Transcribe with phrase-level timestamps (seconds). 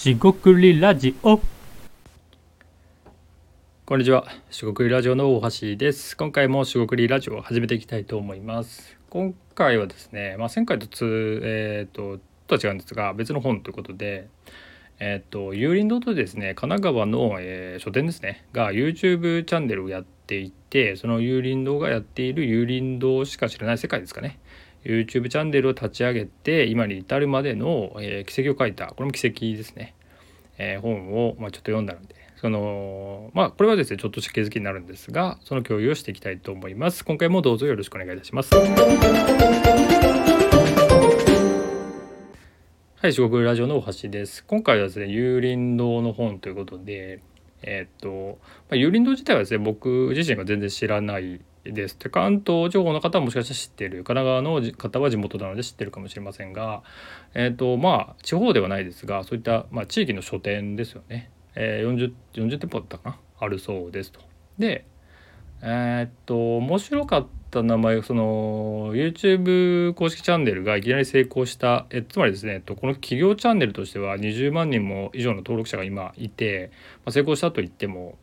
[0.00, 1.38] しごくりラジオ
[3.84, 4.24] こんにちは。
[4.50, 6.16] しごくりラジオの大橋です。
[6.16, 8.96] 今回もしごくりラジオを始めていきたいと思います。
[9.10, 14.28] 今回はですね、まあ、前回とつ、えー、ととは違うんですが別の本ということで、
[15.00, 24.38] えー、と有林堂とですね神奈川の、えー書店ですねが YouTube チャンネルをやっていてその有林堂がやっている有林堂しか知らない世界ですかね
[24.84, 29.94] YouTube チャンネルを立ち上げて今に至るまでの、えー奇跡を書いたこれも奇跡ですね、
[30.58, 38.62] えー本を、まあ、ちょっと読んだのでそのまあこれはですねちょっとした気づきになるんですがその共有をしていきたいと思います.今回もどうぞよろしくお願いいたしますは
[43.08, 47.20] い四国ラジオの大橋です今回はですね有林堂の本ということで
[47.62, 48.38] えーっと、
[48.70, 51.98] まあ、有林堂自体はですね僕自身が全然知らないです。
[51.98, 54.04] で関東地方の方はもしかしたら知ってる。
[54.04, 56.82] 神奈川の方は地元なので知ってるかもしれませんが
[57.34, 63.18] えーとまあ地方ではないですがそういった、まあ、地域の書店ですよね、えー、40, 40店舗だったかな？
[63.40, 64.20] あるそうですと。
[64.58, 64.84] で
[65.62, 76.70] えーっと面白かった名前その YouTube 公式チャンネルがいきなり成功したえつまりですねえっとこの企業チャンネルとしては20万人も以上の登録者が今いて、
[77.04, 78.16] まあ、成功したと言っても、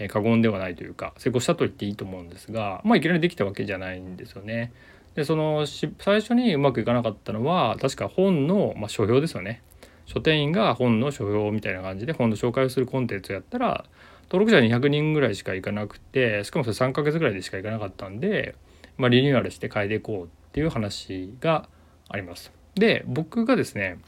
[0.00, 4.72] え過言ではないというか成功したと言っていいと思うんですがまあいきなりできたわけじゃないんですよね。
[5.14, 9.62] でその最初にうまくいかなかったのは確か本の、まあ、書評ですよね。
[10.06, 13.84] 書店員が本の書評みたいな感じで本の紹介をするコンテンツをやったら
[14.30, 18.54] 登録者200人ぐらいしかいかなくてしかもそれ3ヶ月ぐらいでしかいかなかったんで、
[18.96, 21.68] まあ、リニューアルして変えていこうっていう話が
[22.08, 22.52] あります。
[22.74, 23.98] で僕がですね、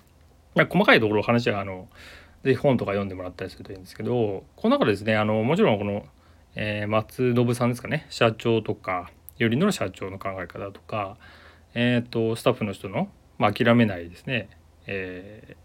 [0.55, 1.89] ま、細かいところ話はあの
[2.45, 6.05] ぜひ本とか読んでもらったりするといいんですけどこの中でですねあのもちろんこの、
[6.55, 11.17] えー松信さんですかね社長とかよりの社長の考え方とか、
[11.75, 14.49] えー、とスタッフの人の、まあ、諦めないですね、
[14.87, 15.63] えー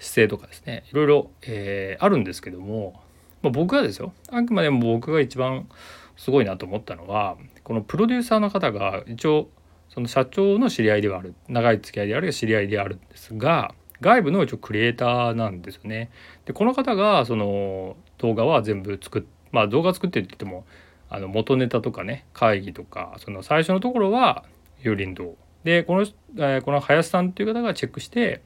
[0.00, 3.00] 姿勢とかですねいろいろ、えーあるんですけども、
[3.42, 5.68] まあ、僕はですよあくまでも僕が一番
[6.16, 9.48] すごいなと思ったのはこのプロデューサーの方が一応
[9.88, 13.74] その社長の知り合いではある長い付き合いである知り合いであるんですが
[14.04, 16.10] 外部の一応クリエイターなんですよね。
[16.44, 20.66] でこの方がその動画は全部作っまあ動画作ってって言っても
[21.08, 24.44] あの元ネタとかね会議とかその最初のところは
[24.82, 26.02] 有林堂でこの,、
[26.36, 28.42] えーこの林さんという方がチェックして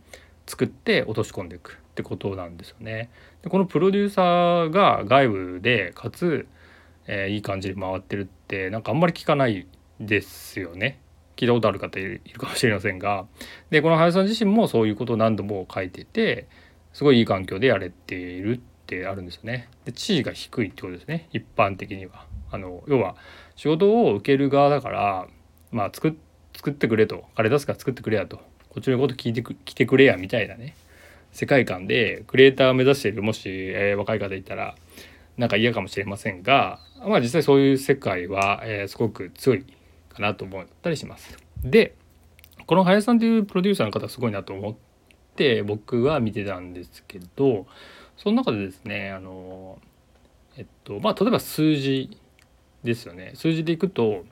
[0.47, 3.11] 作って落とし込んでいくってことなんですよね。
[3.43, 6.47] でこのプロデューサーが外部でかつ、
[7.09, 9.67] えーいい感じで回ってるってなんかあんまり聞かない
[9.99, 11.01] ですよね。
[11.38, 13.26] 聞いたことある方いるかもしれませんが
[13.71, 16.49] でこの林さん自身もそういうことを何度も書いてて
[16.93, 19.69] すごいいい環境でやれているってあるんですよね。
[19.84, 22.26] で地位が低いってことですね一般的には。
[22.50, 23.15] あの要は
[23.56, 25.28] 仕事を受ける側だから
[25.71, 26.12] まあ作っ
[26.54, 28.38] 作ってくれと金出すから作ってくれやと
[28.69, 30.75] こっちのこと聞いてく来てくれやみたいなね
[31.31, 34.75] 世界観でクリエイターを目指しているもし、えー若い方いたら
[35.37, 39.65] なんか嫌かもしれませんがまあ実際そういう世界は、えーすごく強い
[40.19, 41.39] かなと思ったりします。
[41.62, 41.95] で
[42.67, 44.75] この林さんというプロデューサーの方すごいなと思っ
[45.37, 47.67] て僕は見てたんですけど
[48.17, 49.79] その中でですねあの
[50.56, 52.19] えっとまあ例えば数字
[52.84, 53.33] ですよね。
[53.34, 54.25] 数字でいくと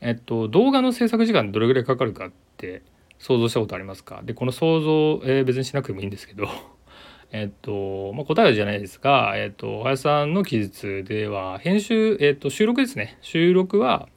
[0.00, 2.82] えっと動画の制作時間どれぐらいかかるかって
[3.18, 4.22] 想像したことありますか？
[4.24, 6.46] でこの想像、えー別にしなくてもいいんですけど
[7.32, 13.18] えっと、まあ、答えじゃないですが、えっと、林さんの記述では編集、えっと、収録ですね。
[13.20, 14.08] 収録は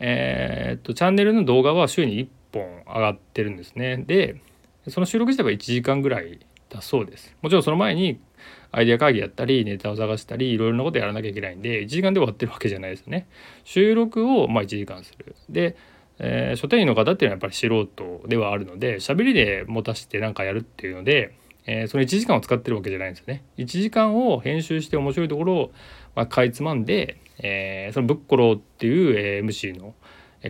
[0.00, 3.98] えーっとチャンネルの動画は週に1本上がってるんですね。
[3.98, 4.40] で
[4.88, 7.34] その収録自体は1時間ぐらいだそうです。
[7.42, 8.20] もちろんその前に
[8.72, 13.26] アイデア会議やったりネタを探したりいろいろなことやらなきゃいけないんで1時間で終わってるわけじゃないですよね。
[13.64, 15.34] 収録をまあ1時間する。
[15.48, 15.76] で、
[16.18, 21.34] えー書店員の方っていうのはやっぱり素人ではあるので喋りで持たせて何かやるっていうので、
[21.66, 23.42] えーその1時間を使ってるわけじゃないんですよね。
[23.58, 25.72] 1時間を編集して面白いところを、
[26.14, 29.94] まあ、かいつまんで、えーそのブッコローっていう、えー MC の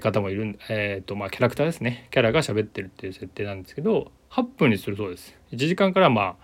[0.01, 2.09] 方もいるえーとまあ、キャラクターですね。
[2.11, 5.35] キャラが喋ってるっていう設定なんですけど8分にするそうです。
[5.53, 6.37] 1時間からまあ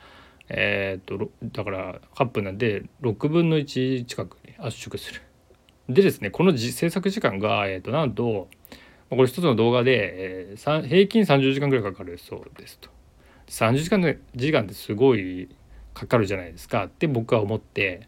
[0.49, 5.23] えー、とだから8分なんで6分の1近くに圧縮する。
[5.89, 8.49] でですねこの制作時間が、えー、となんと
[9.11, 12.89] これ一つの動画で、えー平均30時間ぐらいかかるそうですと。
[13.49, 15.49] 30時間の時間ってすごい
[15.93, 16.85] かかるじゃないですか。
[16.85, 18.07] って僕は思って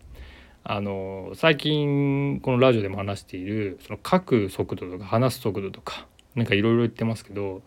[0.64, 7.62] あの最近このラジオでも話しているその書く速度とか話す速度とかなんかいろいろ言ってますけど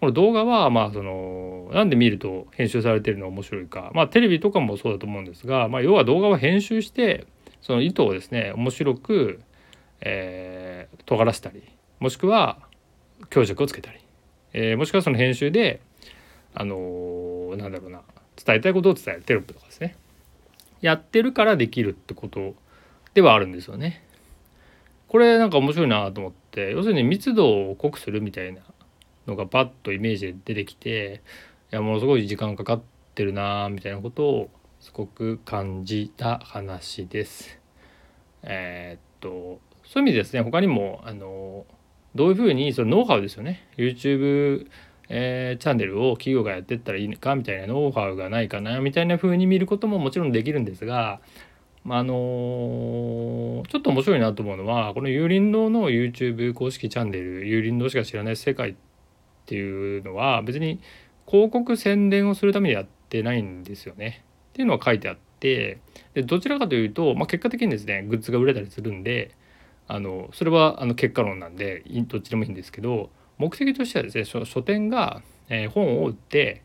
[0.00, 7.26] この動画はまあそのなんで見ると編集されてるの面白いかまあテレビとかもそうだと思うんですが、まあ、要は動画は編集して
[7.60, 9.40] その意図をですね面白く、
[10.00, 11.62] えー尖らせたり
[11.98, 12.58] もしくは
[13.30, 13.98] 強弱をつけたり、
[14.52, 15.80] えーもしくはその編集で
[16.54, 18.02] あのなんだろうな
[18.36, 19.96] 伝えたいことを伝えるテロップとかですね。
[20.80, 22.54] やってるからできるってこと
[23.14, 24.02] ではあるんですよね。
[25.08, 28.60] これなんか面白いなと思って要するに密度を濃くするみたいな
[29.26, 31.22] のがパッとイメージで出てきて
[31.72, 32.82] いやものすごい時間かかっ
[33.14, 37.58] てるなみたいなことをすごく感じた話です。
[38.42, 41.66] えー、っとそういう意味でですね他にもあの
[42.14, 44.68] どういうふうにそのノウハウですよね YouTube
[45.12, 51.20] えー、チャンネルを企業がやってったらいいのかみたいなノウハウがないかなみたいな風に見ることももちろんできるんですが、
[51.84, 58.74] まあ、あのー、ちょっと面白いなと思うのはこの有林堂の YouTube 公式チャンネル有林堂しか知らない世界っ
[59.46, 60.80] ていうのは別に
[61.26, 64.24] 広告宣伝をするためにやってないんですよね。
[64.50, 65.78] っていうのは書いてあって
[66.14, 69.34] でどちらかというと、まあ、結果的にですねグッズが売れたりするんで
[69.88, 73.10] あのそれはあの結果論なんでどっちでもいいんですけど
[73.40, 76.62] 目的としてはですね書店が、え、本を売って、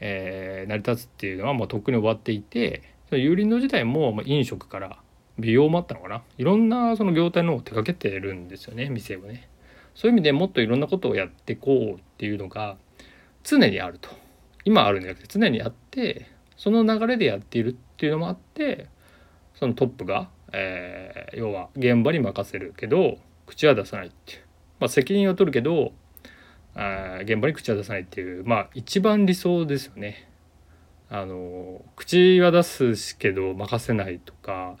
[0.00, 2.82] え、成り立つっていうのはもうとっくに終わっていて
[3.12, 4.98] 有林堂自体も、飲食から
[5.38, 6.22] 美容もあったのかな。
[6.36, 9.48] いろんなその業態のを手掛けてるんですよね店をね。
[9.94, 12.76] そういう意味でもっといろんなことをやっていこうっていうのが
[13.44, 14.10] 常にあると。
[14.64, 16.26] 今あるんじゃなくて常にあって
[16.56, 18.88] その流れでやっているっていうのもあって
[19.54, 23.16] そのトップが、えー、要は現場に任せるけど
[23.46, 24.40] 口は出さないっていう、
[24.80, 25.92] まあ、責任は取るけど
[26.78, 30.28] あ現場に口は出さないっていうまあ一番理想ですよね。
[31.10, 34.76] あの口は出すけど任せないとか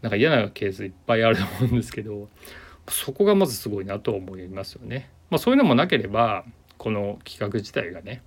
[0.00, 2.28] なんか嫌なケースいっぱいあると思うんですけど
[2.88, 5.10] そこがまずすごいなと思いますよね。
[5.28, 6.44] まあ、そういうのもなければ
[6.78, 8.22] この企画自体がね、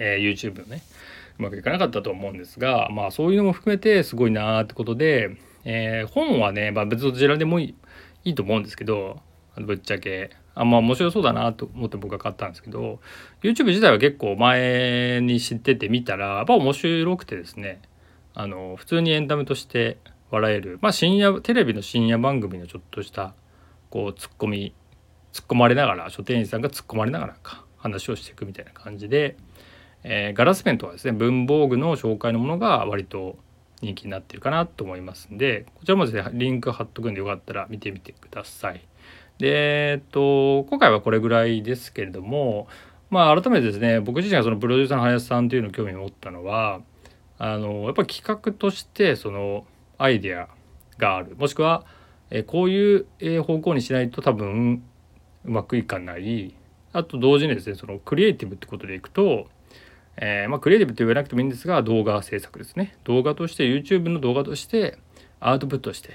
[0.00, 0.82] えー、YouTube のね
[1.38, 7.74] うまくいかなかったと思うんですがまあそういうのも含めてすごいなーってことで、えー、本はね、まあ、別どちらでもいい
[8.24, 9.20] いいと思うんですけど
[9.56, 13.00] ぶっちゃけあまあ面白そうだなと思って僕は買ったんですけど
[13.42, 17.80] YouTube 自体は結構前に知ってて見たらやっぱ面白くてですね
[18.34, 19.98] あの普通にエンタメとして
[20.30, 23.34] 笑えるまあ深夜テレビの深夜番組のちょっとした
[23.90, 24.74] こうツッコミ
[25.32, 29.36] 突っ込まれながら書店員さんが突っ込まれながらか話をしていくみたいな感じで、
[30.04, 33.36] えー、ガラスペンとかですね文房具の紹介のものが割と
[33.82, 38.80] 人気になってるかなと思いますんでこちらもですねリンク貼っとくんでよかったら見てみてください。
[39.38, 42.68] で、えっと、今回はこれぐらいですけれども、
[43.10, 46.80] まあ、改めてですね僕自身がそのプロデューサーの林さんっていうのを興味を持ったのは
[47.38, 49.66] あのやっぱり企画としてその
[49.98, 50.48] アイデア
[50.98, 51.36] がある。
[51.36, 51.84] もしくは
[52.30, 54.82] えこういう方向にしないと多分
[55.44, 56.54] うまくいかない。
[56.92, 59.48] あと同時にですねそのクリエイティブってことでいくと、
[60.16, 62.96] えー、まあ、クリエイティブって言わなくてもいいんですが動画制作ですね。
[63.04, 64.98] 動画として YouTube の動画として
[65.40, 66.10] アウトプットして、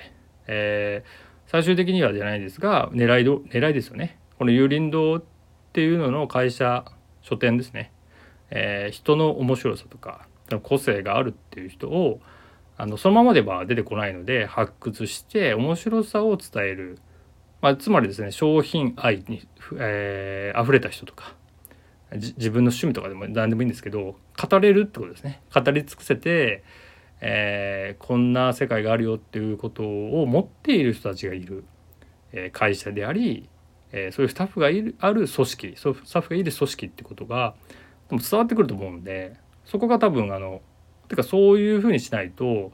[0.48, 4.20] えー最終的にはじゃないですが狙いど狙いですよね。
[4.38, 5.24] この有林堂っ
[5.74, 6.86] ていうのの会社
[7.24, 7.92] 書店ですね、
[8.52, 10.28] えー、人の面白さとか
[10.62, 12.22] 個性があるっていう人を
[12.78, 17.00] あのそのままでは出てこないので発掘して面白さを伝える、
[17.62, 19.48] まあ、つまりですね商品愛に、
[19.80, 21.34] えー、溢れた人とか
[22.12, 25.42] 自分の趣味とかでも何でもいいんですけど語れるってことですね。
[25.54, 26.64] 語り尽くせて
[27.22, 31.66] えー、こんな世界があるよっていうことを持っている人たちがいる、
[32.32, 33.50] え、会社であり、
[33.92, 35.84] え、そういうスタッフがいるある組織ス
[36.14, 37.56] タッフがいる組織ってことが
[38.10, 39.36] でも伝わってくると思うんで
[39.66, 40.62] そこが多分あの
[41.08, 42.72] てかそういうふうにしないと、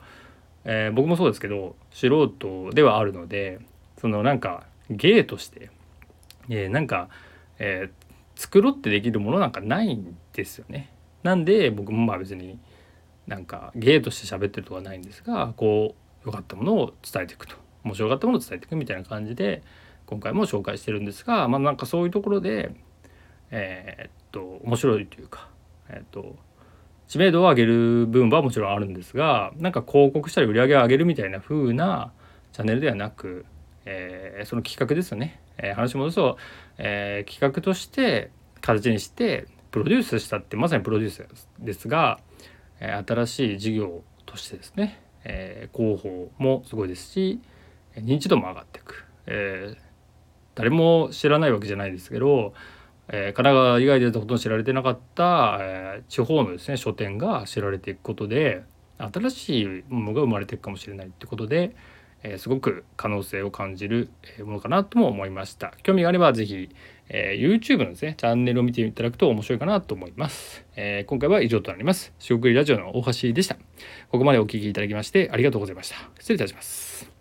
[0.66, 3.60] え僕もそうですけど素人ではあるので
[3.98, 5.70] そのなんか芸として、
[6.50, 7.08] えなんか、
[7.60, 7.90] え
[8.36, 10.92] 作ろうってできるものなんかないんですよね。
[11.24, 12.60] なんで僕もまあ別に
[13.28, 17.66] なんか芸として喋ってるとかないんですがこう良かったものを伝えていくと。
[17.86, 19.62] 面白かったものを伝えていくみたいな感じで
[20.08, 22.72] 今回も紹介してるんですがまあなんかそういうところで
[23.52, 25.48] えー、っと面白いというか
[25.88, 26.36] えー、っと
[27.08, 32.12] 知名度を上げる分はもちろんあるんですがなんか広告したり売り上げを上げるみたいな風な
[32.52, 33.46] チャンネルではなく、
[33.86, 36.38] えー、その企画ですよね、えー、話戻すと、
[36.80, 41.28] えー、企画として形にしてプロデュースしたってまさにプロデュース
[41.60, 42.20] ですが
[42.92, 47.40] 新しい事業としてですね、えー、広報もすごいですし
[47.96, 49.78] 認知度も上がっていく、えー、
[50.56, 52.54] 誰も知らないわけじゃないですけど、
[53.08, 58.64] えー、神奈川以外でほとんど知られてなかった、え、地方のですね書店が知られていくことで
[58.98, 61.76] 新しいものが生まれていくかもしれないってことで、
[62.28, 64.10] え、すごく可能性を感じる
[64.44, 65.74] ものかなとも思いました。
[65.84, 66.70] 興味があれば是非、
[67.10, 72.14] え、YouTube のですねチャンネルを見ていただくと面白いかなと思います、え、今回は以上となります。
[72.18, 73.56] 仕送りラジオの大橋でした。
[74.10, 75.96] ここまでお聴きいただきましてありがとうございました。
[76.20, 77.15] 失礼いたします。